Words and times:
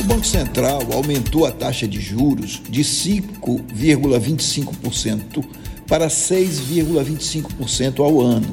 O 0.00 0.04
Banco 0.04 0.26
Central 0.26 0.80
aumentou 0.94 1.44
a 1.44 1.52
taxa 1.52 1.86
de 1.86 2.00
juros 2.00 2.62
de 2.70 2.80
5,25% 2.80 5.44
para 5.86 6.08
6,25% 6.08 8.00
ao 8.00 8.18
ano 8.18 8.50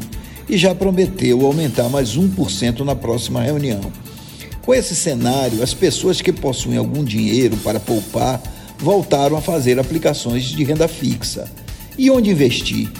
e 0.49 0.57
já 0.57 0.75
prometeu 0.75 1.45
aumentar 1.45 1.87
mais 1.87 2.17
1% 2.17 2.81
na 2.81 2.97
próxima 2.97 3.41
reunião. 3.41 3.79
Com 4.61 4.73
esse 4.73 4.93
cenário, 4.93 5.63
as 5.63 5.73
pessoas 5.73 6.21
que 6.21 6.33
possuem 6.33 6.77
algum 6.77 7.01
dinheiro 7.01 7.55
para 7.57 7.79
poupar 7.79 8.43
voltaram 8.77 9.37
a 9.37 9.41
fazer 9.41 9.79
aplicações 9.79 10.43
de 10.43 10.65
renda 10.65 10.89
fixa. 10.89 11.49
E 11.97 12.11
onde 12.11 12.29
investir? 12.29 12.91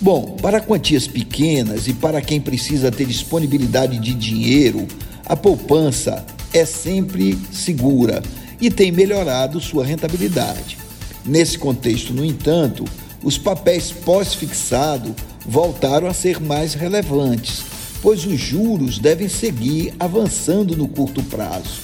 Bom, 0.00 0.36
para 0.42 0.60
quantias 0.60 1.06
pequenas 1.06 1.86
e 1.86 1.94
para 1.94 2.20
quem 2.20 2.40
precisa 2.40 2.90
ter 2.90 3.06
disponibilidade 3.06 4.00
de 4.00 4.12
dinheiro, 4.12 4.88
a 5.24 5.36
poupança 5.36 6.26
é 6.56 6.64
sempre 6.64 7.38
segura 7.52 8.22
e 8.58 8.70
tem 8.70 8.90
melhorado 8.90 9.60
sua 9.60 9.84
rentabilidade. 9.84 10.78
Nesse 11.22 11.58
contexto, 11.58 12.14
no 12.14 12.24
entanto, 12.24 12.84
os 13.22 13.36
papéis 13.36 13.90
pós-fixado 13.90 15.14
voltaram 15.46 16.06
a 16.06 16.14
ser 16.14 16.40
mais 16.40 16.72
relevantes, 16.72 17.62
pois 18.00 18.24
os 18.24 18.40
juros 18.40 18.98
devem 18.98 19.28
seguir 19.28 19.92
avançando 20.00 20.74
no 20.74 20.88
curto 20.88 21.22
prazo. 21.24 21.80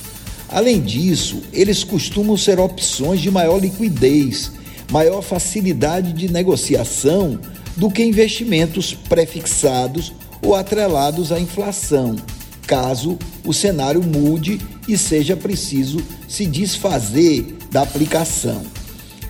Além 0.49 0.81
disso, 0.81 1.43
eles 1.53 1.85
costumam 1.85 2.37
ser 2.39 2.59
opções 2.59 3.21
de 3.21 3.31
maior 3.31 3.59
liquidez, 3.59 4.53
maior 4.91 5.21
facilidade 5.21 6.15
de 6.15 6.33
negociação 6.33 7.39
do 7.77 7.91
que 7.91 8.03
investimentos 8.03 8.95
prefixados 8.95 10.15
ou 10.41 10.55
atrelados 10.55 11.31
à 11.31 11.39
inflação, 11.39 12.17
caso 12.67 13.19
o 13.45 13.53
cenário 13.53 14.03
mude 14.03 14.61
e 14.89 14.97
seja 14.97 15.37
preciso 15.37 15.99
se 16.29 16.47
desfazer 16.47 17.57
da 17.71 17.83
aplicação. 17.83 18.63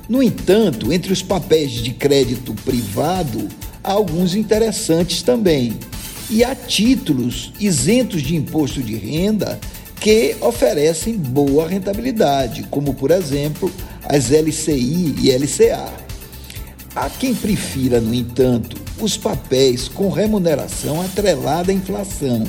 No 0.08 0.22
entanto, 0.22 0.92
entre 0.92 1.12
os 1.12 1.22
papéis 1.22 1.70
de 1.70 1.92
crédito 1.92 2.54
privado, 2.64 3.48
há 3.82 3.92
alguns 3.92 4.34
interessantes 4.34 5.22
também. 5.22 5.78
E 6.28 6.44
há 6.44 6.54
títulos 6.54 7.52
isentos 7.58 8.22
de 8.22 8.34
imposto 8.36 8.82
de 8.82 8.94
renda 8.94 9.58
que 10.00 10.34
oferecem 10.40 11.16
boa 11.16 11.68
rentabilidade, 11.68 12.64
como 12.64 12.94
por 12.94 13.10
exemplo 13.10 13.70
as 14.04 14.30
LCI 14.30 15.14
e 15.22 15.30
LCA. 15.30 15.92
Há 16.94 17.08
quem 17.08 17.34
prefira, 17.34 18.00
no 18.00 18.12
entanto, 18.12 18.76
os 19.00 19.16
papéis 19.16 19.88
com 19.88 20.10
remuneração 20.10 21.00
atrelada 21.00 21.70
à 21.70 21.74
inflação, 21.74 22.44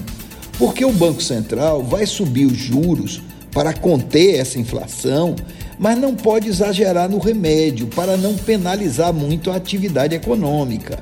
porque 0.58 0.86
o 0.86 0.92
Banco 0.92 1.22
Central 1.22 1.84
vai 1.84 2.06
subir 2.06 2.46
os 2.46 2.58
juros 2.58 3.22
para 3.52 3.74
conter 3.74 4.40
essa 4.40 4.60
inflação, 4.60 5.36
mas 5.78 5.98
não 5.98 6.16
pode 6.16 6.50
exagerar 6.50 7.10
no 7.10 7.20
remédio 7.20 7.88
para 7.88 8.18
não 8.18 8.36
penalizar 8.36 9.14
muito 9.14 9.52
a 9.52 9.56
atividade 9.56 10.16
econômica. 10.16 11.00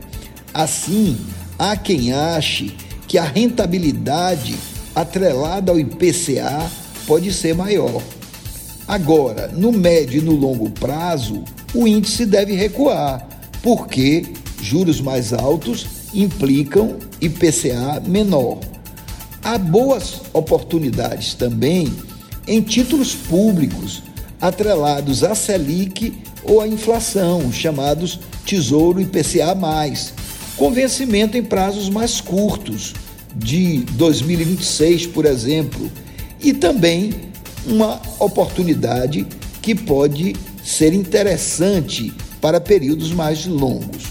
Assim, 0.53 1.17
há 1.57 1.75
quem 1.77 2.11
ache 2.11 2.75
que 3.07 3.17
a 3.17 3.23
rentabilidade 3.23 4.55
atrelada 4.95 5.72
ao 5.72 5.79
IPCA 5.79 6.69
pode 7.05 7.31
ser 7.33 7.55
maior. 7.55 8.02
Agora, 8.88 9.47
no 9.47 9.72
médio 9.72 10.22
e 10.22 10.25
no 10.25 10.33
longo 10.33 10.69
prazo, 10.69 11.44
o 11.73 11.88
índice 11.88 12.25
deve 12.25 12.53
recuar, 12.53 13.25
porque 13.61 14.25
juros 14.61 14.99
mais 14.99 15.31
altos 15.31 15.88
implicam 16.13 16.97
IPCA 17.22 18.02
menor. 18.05 18.59
Há 19.44 19.58
boas 19.58 20.22
oportunidades 20.34 21.34
também 21.34 21.92
em 22.47 22.61
títulos 22.61 23.16
públicos 23.16 24.03
atrelados 24.39 25.23
à 25.23 25.34
Selic 25.34 26.14
ou 26.44 26.61
à 26.61 26.67
inflação, 26.67 27.52
chamados 27.52 28.19
Tesouro 28.45 29.02
IPCA+, 29.02 29.56
com 30.56 30.72
vencimento 30.72 31.38
em 31.38 31.44
prazos 31.44 31.90
mais 31.90 32.22
curtos, 32.22 32.94
de 33.35 33.80
2026, 33.94 35.07
por 35.07 35.25
exemplo, 35.25 35.91
e 36.40 36.53
também 36.53 37.13
uma 37.66 38.01
oportunidade 38.19 39.25
que 39.62 39.74
pode 39.74 40.35
ser 40.63 40.94
interessante 40.94 42.13
para 42.40 42.59
períodos 42.59 43.12
mais 43.12 43.46
longos. 43.46 44.03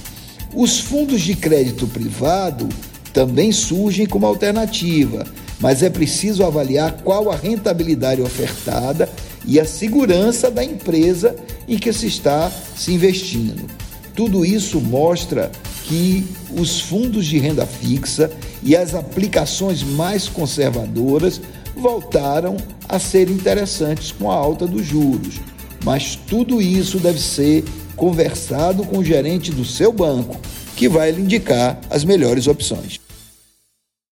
Os 0.54 0.80
fundos 0.80 1.20
de 1.20 1.34
crédito 1.34 1.86
privado 1.86 2.68
também 3.12 3.52
surgem 3.52 4.06
como 4.06 4.26
alternativa, 4.26 5.26
mas 5.58 5.82
é 5.82 5.90
preciso 5.90 6.44
avaliar 6.44 6.92
qual 7.02 7.30
a 7.30 7.36
rentabilidade 7.36 8.22
ofertada 8.22 9.08
e 9.46 9.58
a 9.58 9.64
segurança 9.64 10.50
da 10.50 10.64
empresa 10.64 11.36
em 11.68 11.78
que 11.78 11.92
se 11.92 12.06
está 12.06 12.50
se 12.76 12.92
investindo. 12.92 13.66
Tudo 14.14 14.44
isso 14.44 14.80
mostra 14.80 15.50
que 15.84 16.26
os 16.56 16.80
fundos 16.80 17.26
de 17.26 17.38
renda 17.38 17.66
fixa 17.66 18.30
e 18.62 18.76
as 18.76 18.94
aplicações 18.94 19.82
mais 19.82 20.28
conservadoras 20.28 21.40
voltaram 21.76 22.56
a 22.88 22.98
ser 22.98 23.30
interessantes 23.30 24.12
com 24.12 24.30
a 24.30 24.34
alta 24.34 24.66
dos 24.66 24.86
juros. 24.86 25.40
Mas 25.84 26.14
tudo 26.14 26.60
isso 26.60 26.98
deve 26.98 27.20
ser 27.20 27.64
conversado 27.96 28.84
com 28.84 28.98
o 28.98 29.04
gerente 29.04 29.50
do 29.50 29.64
seu 29.64 29.92
banco, 29.92 30.36
que 30.80 30.88
vai 30.88 31.10
lhe 31.10 31.20
indicar 31.20 31.78
as 31.90 32.04
melhores 32.04 32.46
opções. 32.46 32.98